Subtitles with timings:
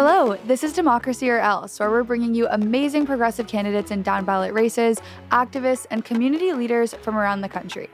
[0.00, 4.24] Hello, this is Democracy or Else, where we're bringing you amazing progressive candidates in down
[4.24, 5.00] ballot races,
[5.32, 7.90] activists, and community leaders from around the country.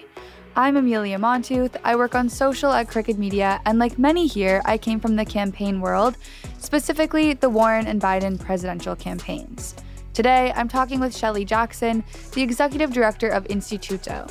[0.54, 1.76] I'm Amelia Montooth.
[1.82, 5.24] I work on social at Crooked Media, and like many here, I came from the
[5.24, 6.18] campaign world,
[6.58, 9.74] specifically the Warren and Biden presidential campaigns.
[10.12, 14.30] Today, I'm talking with Shelly Jackson, the executive director of Instituto.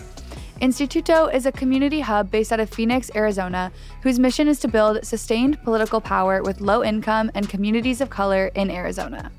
[0.61, 3.71] Instituto is a community hub based out of Phoenix, Arizona,
[4.01, 8.47] whose mission is to build sustained political power with low income and communities of color
[8.55, 9.31] in Arizona.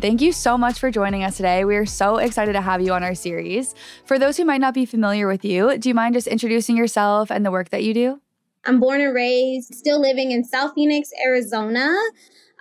[0.00, 1.64] Thank you so much for joining us today.
[1.64, 3.74] We are so excited to have you on our series.
[4.04, 7.30] For those who might not be familiar with you, do you mind just introducing yourself
[7.30, 8.20] and the work that you do?
[8.66, 11.96] I'm born and raised, still living in South Phoenix, Arizona.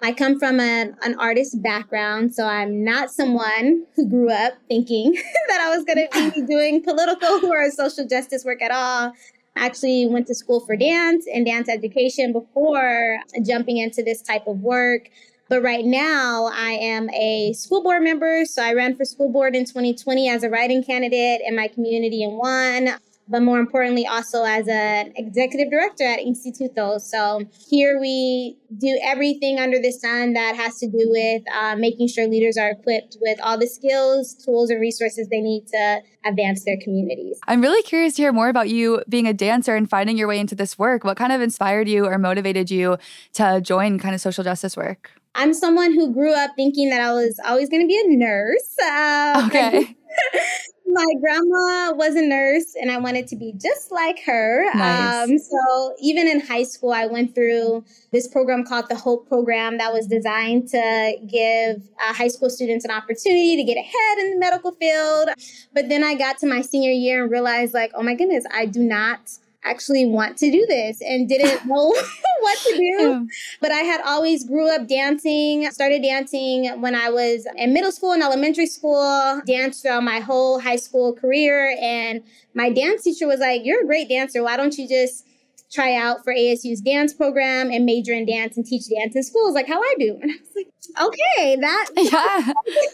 [0.05, 5.13] I come from an, an artist background, so I'm not someone who grew up thinking
[5.47, 9.13] that I was going to be doing political or social justice work at all.
[9.55, 14.45] I actually went to school for dance and dance education before jumping into this type
[14.45, 15.09] of work.
[15.49, 18.45] But right now, I am a school board member.
[18.45, 22.23] So I ran for school board in 2020 as a write-in candidate in my community
[22.23, 22.89] and won.
[23.27, 27.01] But more importantly, also as an executive director at Instituto.
[27.01, 32.07] So here we do everything under the sun that has to do with uh, making
[32.07, 36.65] sure leaders are equipped with all the skills, tools, and resources they need to advance
[36.65, 37.39] their communities.
[37.47, 40.39] I'm really curious to hear more about you being a dancer and finding your way
[40.39, 41.03] into this work.
[41.03, 42.97] What kind of inspired you or motivated you
[43.33, 45.11] to join kind of social justice work?
[45.35, 48.75] I'm someone who grew up thinking that I was always going to be a nurse.
[48.79, 49.95] Um, okay.
[50.87, 54.65] my grandma was a nurse and I wanted to be just like her.
[54.75, 55.29] Nice.
[55.29, 59.77] Um, so even in high school, I went through this program called the Hope Program
[59.77, 64.31] that was designed to give uh, high school students an opportunity to get ahead in
[64.31, 65.29] the medical field.
[65.73, 68.65] But then I got to my senior year and realized, like, oh my goodness, I
[68.65, 71.93] do not actually want to do this and didn't know
[72.39, 73.27] what to do.
[73.59, 78.11] But I had always grew up dancing, started dancing when I was in middle school
[78.11, 81.75] and elementary school, danced throughout my whole high school career.
[81.81, 84.43] And my dance teacher was like, You're a great dancer.
[84.43, 85.25] Why don't you just
[85.75, 89.53] try out for ASU's dance program and major in dance and teach dance in schools
[89.53, 90.17] like how I do.
[90.21, 90.67] And I was like,
[91.01, 92.53] okay, that yeah.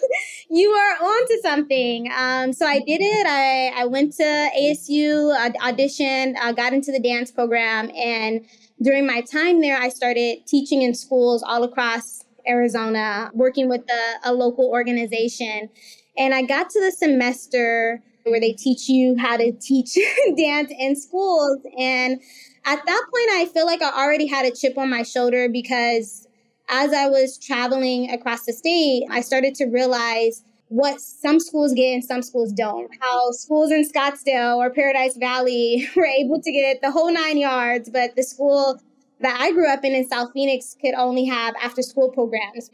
[0.49, 2.11] you are on to something.
[2.17, 3.27] Um, so I did it.
[3.27, 7.91] I, I went to ASU, auditioned, uh, got into the dance program.
[7.95, 8.45] And
[8.81, 14.31] during my time there, I started teaching in schools all across Arizona, working with a,
[14.31, 15.69] a local organization.
[16.17, 19.97] And I got to the semester where they teach you how to teach
[20.37, 21.59] dance in schools.
[21.77, 22.19] And
[22.65, 26.27] at that point, I feel like I already had a chip on my shoulder because
[26.69, 31.93] as I was traveling across the state, I started to realize what some schools get
[31.93, 32.89] and some schools don't.
[33.01, 37.89] How schools in Scottsdale or Paradise Valley were able to get the whole nine yards,
[37.89, 38.81] but the school
[39.19, 42.69] that I grew up in in South Phoenix could only have after school programs.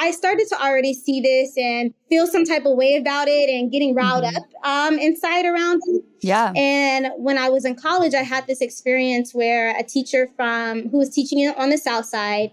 [0.00, 3.70] I started to already see this and feel some type of way about it and
[3.70, 4.36] getting riled mm-hmm.
[4.36, 6.04] up um, inside around it.
[6.20, 6.52] Yeah.
[6.56, 10.98] And when I was in college, I had this experience where a teacher from who
[10.98, 12.50] was teaching on the South Side,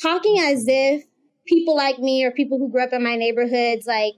[0.00, 1.04] talking as if
[1.46, 4.14] people like me or people who grew up in my neighborhoods like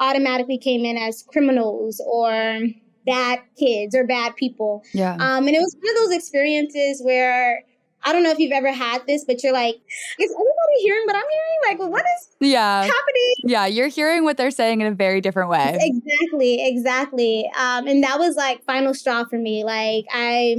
[0.00, 2.60] automatically came in as criminals or
[3.06, 4.82] bad kids or bad people.
[4.92, 5.14] Yeah.
[5.14, 7.62] Um, and it was one of those experiences where
[8.04, 9.76] I don't know if you've ever had this, but you're like,
[10.18, 11.78] is everybody hearing what I'm hearing?
[11.78, 12.82] Like, what is yeah.
[12.82, 13.34] happening?
[13.44, 15.78] Yeah, you're hearing what they're saying in a very different way.
[15.80, 17.50] Exactly, exactly.
[17.58, 19.64] Um, and that was like final straw for me.
[19.64, 20.56] Like I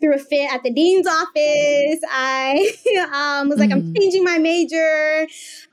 [0.00, 2.00] threw a fit at the dean's office.
[2.10, 2.72] I
[3.12, 3.88] um, was like, mm-hmm.
[3.88, 5.26] I'm changing my major.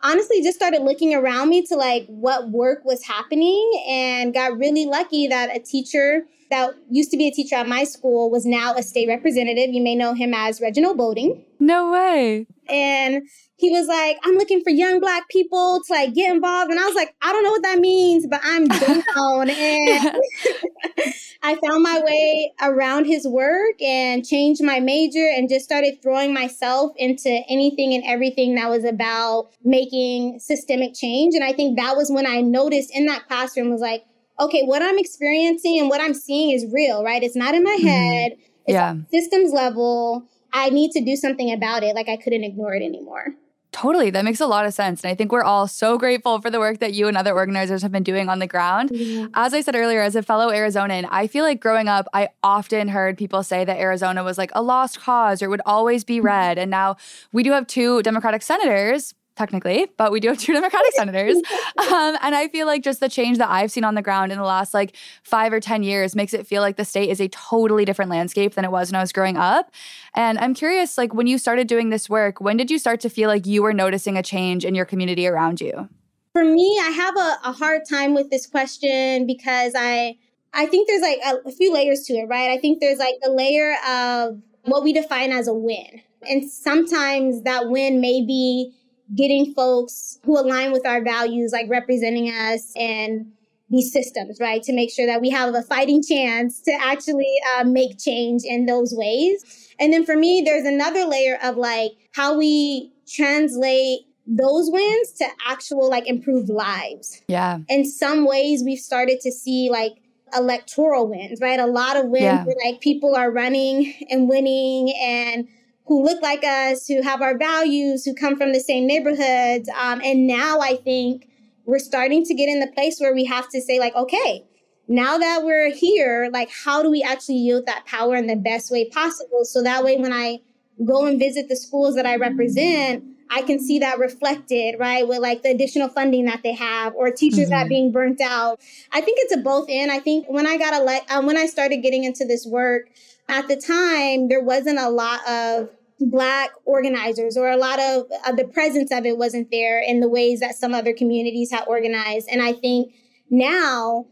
[0.03, 4.85] Honestly, just started looking around me to like what work was happening and got really
[4.85, 8.73] lucky that a teacher that used to be a teacher at my school was now
[8.73, 9.73] a state representative.
[9.73, 11.43] You may know him as Reginald Bolding.
[11.59, 12.47] No way.
[12.69, 13.23] And
[13.55, 16.69] he was like, I'm looking for young black people to like get involved.
[16.69, 19.49] And I was like, I don't know what that means, but I'm down.
[19.49, 20.21] and
[21.43, 26.33] I found my way around his work and changed my major and just started throwing
[26.33, 31.33] myself into anything and everything that was about making systemic change.
[31.33, 34.05] And I think that was when I noticed in that classroom was like,
[34.39, 37.23] okay, what I'm experiencing and what I'm seeing is real, right?
[37.23, 37.87] It's not in my mm-hmm.
[37.87, 38.31] head.
[38.65, 38.95] It's yeah.
[39.11, 40.27] systems level.
[40.53, 41.95] I need to do something about it.
[41.95, 43.35] Like I couldn't ignore it anymore.
[43.71, 44.09] Totally.
[44.09, 45.03] That makes a lot of sense.
[45.03, 47.81] And I think we're all so grateful for the work that you and other organizers
[47.83, 48.89] have been doing on the ground.
[48.89, 49.27] Mm-hmm.
[49.35, 52.87] As I said earlier, as a fellow Arizonan, I feel like growing up, I often
[52.87, 56.25] heard people say that Arizona was like a lost cause or would always be mm-hmm.
[56.25, 56.57] red.
[56.57, 56.97] And now
[57.31, 61.37] we do have two Democratic senators technically, but we do have two Democratic senators.
[61.77, 64.37] Um, and I feel like just the change that I've seen on the ground in
[64.37, 67.27] the last like five or 10 years makes it feel like the state is a
[67.29, 69.71] totally different landscape than it was when I was growing up.
[70.15, 73.09] And I'm curious, like when you started doing this work, when did you start to
[73.09, 75.87] feel like you were noticing a change in your community around you?
[76.33, 80.17] For me, I have a, a hard time with this question because I
[80.53, 82.49] I think there's like a, a few layers to it, right?
[82.49, 86.01] I think there's like the layer of what we define as a win.
[86.29, 88.73] And sometimes that win may be
[89.15, 93.31] getting folks who align with our values, like representing us and
[93.69, 94.63] these systems, right?
[94.63, 98.65] To make sure that we have a fighting chance to actually uh, make change in
[98.65, 99.73] those ways.
[99.79, 105.25] And then for me, there's another layer of like how we translate those wins to
[105.45, 107.21] actual like improved lives.
[107.27, 107.59] Yeah.
[107.69, 109.93] In some ways, we've started to see like
[110.35, 111.59] electoral wins, right?
[111.59, 112.43] A lot of wins yeah.
[112.43, 115.47] where like people are running and winning and
[115.87, 119.69] who look like us, who have our values, who come from the same neighborhoods.
[119.69, 121.29] Um, and now I think
[121.65, 124.45] we're starting to get in the place where we have to say, like, okay,
[124.87, 128.71] now that we're here, like, how do we actually yield that power in the best
[128.71, 129.43] way possible?
[129.43, 130.39] So that way, when I
[130.85, 135.07] go and visit the schools that I represent, I can see that reflected, right?
[135.07, 137.49] With like the additional funding that they have or teachers mm-hmm.
[137.49, 138.61] that being burnt out.
[138.91, 139.89] I think it's a both in.
[139.89, 142.89] I think when I got a le- um, when I started getting into this work
[143.27, 148.31] at the time, there wasn't a lot of black organizers or a lot of uh,
[148.31, 152.27] the presence of it wasn't there in the ways that some other communities had organized.
[152.31, 152.93] And I think
[153.29, 154.05] now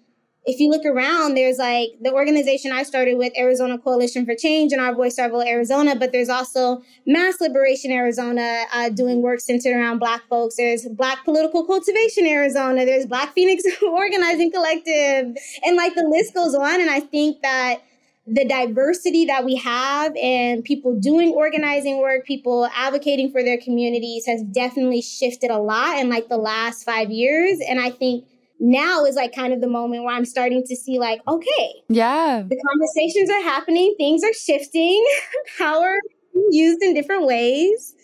[0.46, 4.72] if you look around, there's like the organization I started with, Arizona Coalition for Change,
[4.72, 9.76] and our voice Starville Arizona, but there's also Mass Liberation Arizona uh, doing work centered
[9.76, 10.56] around Black folks.
[10.58, 12.86] There's Black Political Cultivation Arizona.
[12.86, 16.80] There's Black Phoenix Organizing Collective, and like the list goes on.
[16.80, 17.82] And I think that
[18.28, 24.26] the diversity that we have and people doing organizing work, people advocating for their communities
[24.26, 27.60] has definitely shifted a lot in like the last five years.
[27.68, 28.26] And I think
[28.60, 32.44] now is like kind of the moment where I'm starting to see like, okay, yeah,
[32.48, 35.06] the conversations are happening, things are shifting,
[35.58, 36.00] power
[36.52, 37.95] used in different ways.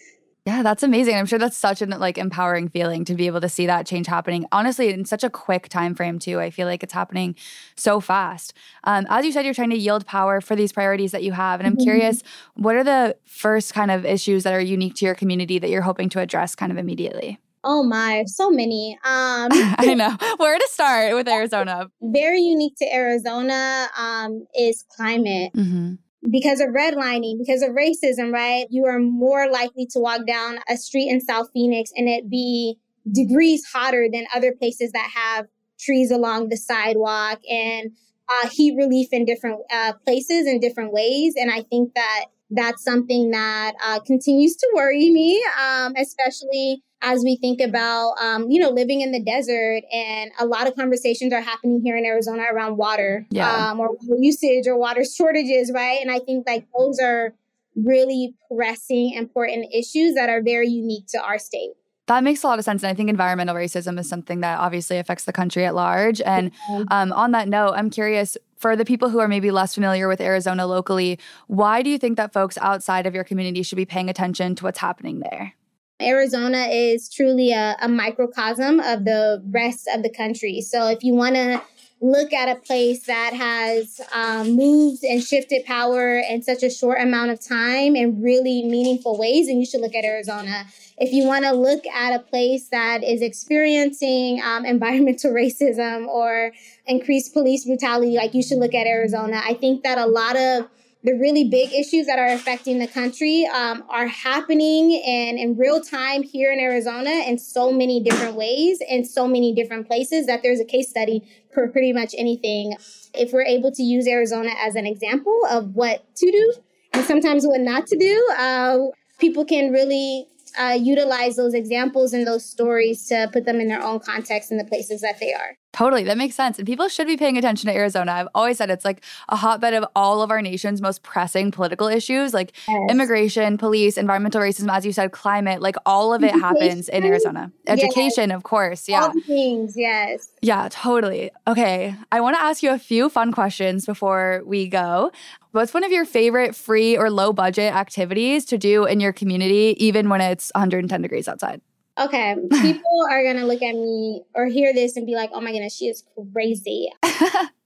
[0.48, 1.16] Yeah, that's amazing.
[1.16, 4.08] I'm sure that's such an like empowering feeling to be able to see that change
[4.08, 4.48] happening.
[4.52, 6.40] Honestly, in such a quick time frame too.
[6.40, 7.36] I feel like it's happening
[7.76, 8.54] so fast.
[8.84, 11.60] Um, as you said, you're trying to yield power for these priorities that you have,
[11.60, 11.84] and I'm mm-hmm.
[11.84, 12.24] curious,
[12.56, 15.84] what are the first kind of issues that are unique to your community that you're
[15.84, 17.40] hoping to address kind of immediately?
[17.64, 18.98] Oh my, so many.
[19.04, 20.18] Um, I know.
[20.38, 21.92] Where to start with Arizona?
[22.02, 25.54] Very unique to Arizona um, is climate.
[25.54, 25.94] Mm-hmm.
[26.30, 28.68] Because of redlining, because of racism, right?
[28.70, 32.78] You are more likely to walk down a street in South Phoenix and it be
[33.12, 35.48] degrees hotter than other places that have
[35.80, 37.92] trees along the sidewalk and
[38.30, 41.34] uh, heat relief in different uh, places in different ways.
[41.36, 47.24] And I think that that's something that uh, continues to worry me, um, especially as
[47.24, 49.84] we think about, um, you know, living in the desert.
[49.92, 53.72] And a lot of conversations are happening here in Arizona around water yeah.
[53.72, 56.00] um, or water usage or water shortages, right?
[56.02, 57.34] And I think like those are
[57.76, 61.72] really pressing, important issues that are very unique to our state.
[62.08, 62.84] That makes a lot of sense.
[62.84, 66.20] And I think environmental racism is something that obviously affects the country at large.
[66.22, 66.52] And
[66.90, 70.20] um, on that note, I'm curious for the people who are maybe less familiar with
[70.20, 74.10] Arizona locally, why do you think that folks outside of your community should be paying
[74.10, 75.56] attention to what's happening there?
[76.02, 80.62] Arizona is truly a, a microcosm of the rest of the country.
[80.62, 81.62] So if you want to
[82.02, 87.00] look at a place that has um, moved and shifted power in such a short
[87.00, 90.66] amount of time in really meaningful ways, and you should look at Arizona.
[90.98, 96.52] If you want to look at a place that is experiencing um, environmental racism or
[96.88, 99.42] increased police brutality, like you should look at Arizona.
[99.46, 100.68] I think that a lot of
[101.04, 105.82] the really big issues that are affecting the country um, are happening and in real
[105.82, 110.42] time here in Arizona in so many different ways in so many different places that
[110.44, 112.76] there's a case study for pretty much anything.
[113.14, 116.54] If we're able to use Arizona as an example of what to do
[116.94, 118.78] and sometimes what not to do, uh,
[119.20, 120.28] people can really
[120.60, 124.58] uh, utilize those examples and those stories to put them in their own context in
[124.58, 125.58] the places that they are.
[125.74, 126.04] Totally.
[126.04, 126.58] That makes sense.
[126.58, 128.12] And people should be paying attention to Arizona.
[128.12, 131.88] I've always said it's like a hotbed of all of our nation's most pressing political
[131.88, 132.92] issues, like yes.
[132.92, 136.42] immigration, police, environmental racism, as you said, climate, like all of it Education.
[136.42, 137.52] happens in Arizona.
[137.68, 138.36] Education, yes.
[138.36, 138.90] of course.
[138.90, 139.04] Yeah.
[139.04, 140.30] All things, yes.
[140.42, 141.32] Yeah, totally.
[141.48, 141.96] Okay.
[142.12, 145.12] I want to ask you a few fun questions before we go.
[145.52, 149.76] What's one of your favorite free or low budget activities to do in your community,
[149.80, 151.62] even when it's 110 degrees outside?
[152.02, 155.52] Okay, people are gonna look at me or hear this and be like, "Oh my
[155.52, 156.04] goodness, she is
[156.34, 156.90] crazy."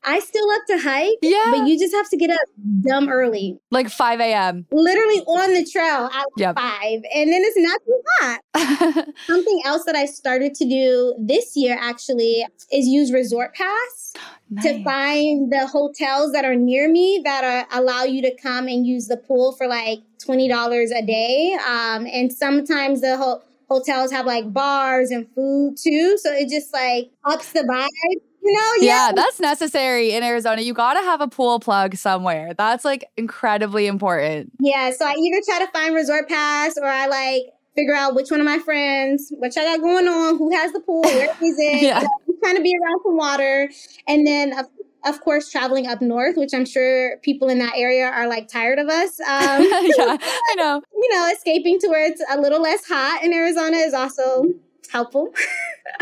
[0.07, 2.37] I still love to hike, yeah, but you just have to get up
[2.81, 4.65] dumb early, like five a.m.
[4.71, 6.55] Literally on the trail at Yep.
[6.55, 9.05] five, and then it's not too hot.
[9.27, 14.13] Something else that I started to do this year actually is use Resort Pass
[14.61, 18.85] to find the hotels that are near me that are, allow you to come and
[18.85, 21.57] use the pool for like twenty dollars a day.
[21.67, 26.73] Um, and sometimes the ho- hotels have like bars and food too, so it just
[26.73, 28.21] like ups the vibe.
[28.43, 28.73] You know?
[28.79, 30.61] Yeah, that's necessary in Arizona.
[30.61, 32.53] You got to have a pool plug somewhere.
[32.53, 34.51] That's like incredibly important.
[34.59, 37.41] Yeah, so I either try to find Resort Pass or I like
[37.75, 40.79] figure out which one of my friends, what I got going on, who has the
[40.79, 41.81] pool, where is it.
[41.85, 41.99] Yeah.
[41.99, 43.69] Know, I'm trying to be around some water.
[44.07, 44.65] And then, of,
[45.05, 48.79] of course, traveling up north, which I'm sure people in that area are like tired
[48.79, 49.19] of us.
[49.35, 50.81] Um, yeah, I know.
[50.93, 54.45] you know, escaping to where it's a little less hot in Arizona is also
[54.91, 55.33] helpful.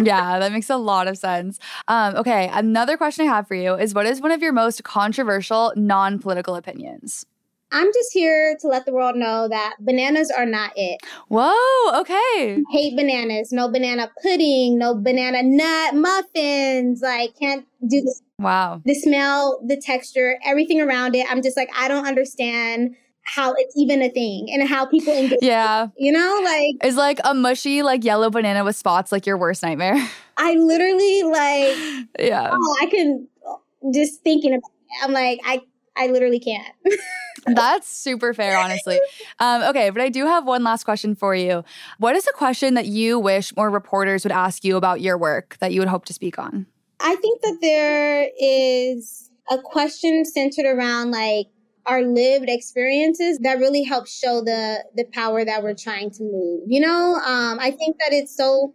[0.02, 1.60] Yeah, that makes a lot of sense.
[1.90, 4.84] Um, okay, another question I have for you is what is one of your most
[4.86, 7.26] controversial non political opinions?
[7.74, 11.02] I'm just here to let the world know that bananas are not it.
[11.28, 12.64] Whoa, okay.
[12.72, 13.52] hate bananas.
[13.52, 17.02] No banana pudding, no banana nut muffins.
[17.02, 18.82] Like, can't do the, Wow.
[18.86, 21.26] the smell, the texture, everything around it.
[21.30, 25.40] I'm just like, I don't understand how it's even a thing and how people engage.
[25.42, 25.88] Yeah.
[25.98, 29.64] You know, like, it's like a mushy, like yellow banana with spots like your worst
[29.64, 29.96] nightmare?
[30.38, 32.50] I literally, like, yeah.
[32.52, 33.28] oh, I can
[33.94, 35.04] just thinking about it.
[35.04, 35.62] I'm like, I,
[35.96, 36.74] I literally can't.
[37.46, 39.00] That's super fair, honestly.
[39.40, 41.64] Um, okay, but I do have one last question for you.
[41.98, 45.58] What is a question that you wish more reporters would ask you about your work
[45.60, 46.66] that you would hope to speak on?
[47.04, 51.48] I think that there is a question centered around like
[51.86, 56.64] our lived experiences that really help show the the power that we're trying to move.
[56.68, 58.74] You know, um, I think that it's so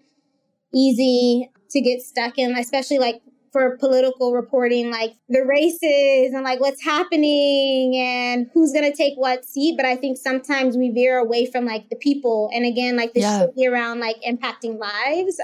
[0.74, 3.22] easy to get stuck in, especially like
[3.58, 9.44] for political reporting, like the races and like what's happening and who's gonna take what
[9.44, 9.76] seat.
[9.76, 13.20] But I think sometimes we veer away from like the people and again like the
[13.20, 13.46] Yeah.
[13.56, 15.40] shit around like impacting lives.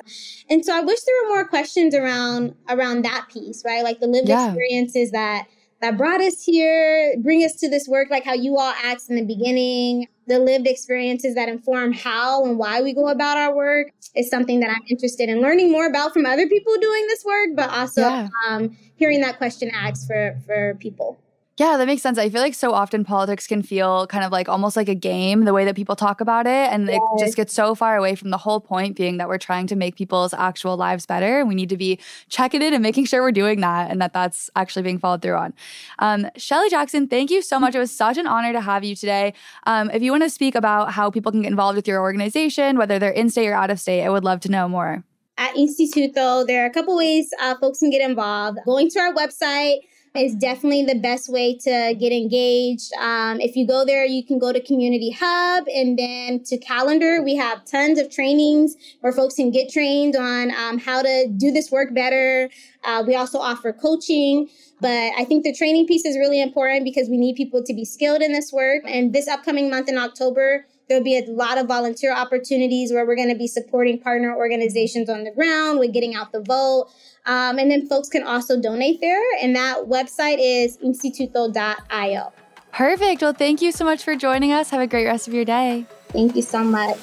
[0.49, 3.83] And so I wish there were more questions around around that piece, right?
[3.83, 4.47] Like the lived Yeah.
[4.47, 5.49] experiences that
[5.81, 9.17] that brought us here, bring us to this work, like how you all asked in
[9.17, 10.07] the beginning.
[10.27, 14.61] The lived experiences that inform how and why we go about our work is something
[14.61, 18.03] that I'm interested in learning more about from other people doing this work, but also
[18.03, 18.29] Yeah.
[18.49, 21.19] um, hearing that question asked for for people.
[21.57, 22.19] Yeah, that makes sense.
[22.19, 25.45] I feel like so often politics can feel kind of like almost like a game,
[25.45, 26.73] the way that people talk about it.
[26.73, 29.69] And it just gets so far away from the whole point being that we're trying
[29.69, 31.39] to make people's actual lives better.
[31.39, 34.13] And we need to be checking it and making sure we're doing that and that
[34.13, 35.55] that's actually being followed through on.
[36.01, 37.77] Um, Shelly Jackson, thank you so much.
[37.77, 39.33] It was such an honor to have you today.
[39.65, 42.79] Um, if you want to speak about how people can get involved with your organization,
[42.79, 45.05] whether they're in state or out of state, I would love to know more.
[45.39, 48.59] At Instituto, there are a couple ways uh, folks can get involved.
[48.65, 49.79] Going to our website
[50.15, 52.93] is definitely the best way to get engaged.
[53.01, 57.21] Um, if you go there, you can go to Community Hub and then to Calendar.
[57.21, 61.51] We have tons of trainings where folks can get trained on um, how to do
[61.51, 62.49] this work better.
[62.85, 64.49] Uh, we also offer coaching.
[64.81, 67.85] But I think the training piece is really important because we need people to be
[67.85, 68.83] skilled in this work.
[68.87, 73.17] And this upcoming month in October, there'll be a lot of volunteer opportunities where we're
[73.17, 76.89] going to be supporting partner organizations on the ground with getting out the vote.
[77.27, 79.23] Um, and then folks can also donate there.
[79.41, 82.33] And that website is instituto.io.
[82.73, 83.23] Perfect.
[83.23, 84.71] Well, thank you so much for joining us.
[84.71, 85.87] Have a great rest of your day.
[86.09, 86.99] Thank you so much.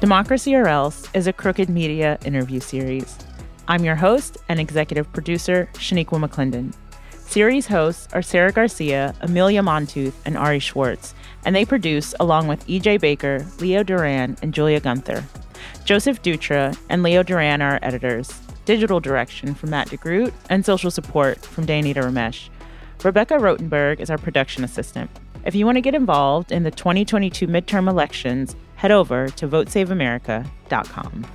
[0.00, 3.18] Democracy or Else is a crooked media interview series.
[3.68, 6.74] I'm your host and executive producer, Shaniqua McClendon.
[7.30, 12.66] Series hosts are Sarah Garcia, Amelia Montooth, and Ari Schwartz, and they produce along with
[12.66, 15.24] EJ Baker, Leo Duran, and Julia Gunther.
[15.84, 18.36] Joseph Dutra and Leo Duran are our editors.
[18.64, 22.48] Digital direction from Matt DeGroot and social support from Dayanita Ramesh.
[23.04, 25.08] Rebecca Rotenberg is our production assistant.
[25.46, 31.26] If you want to get involved in the 2022 midterm elections, head over to votesaveamerica.com.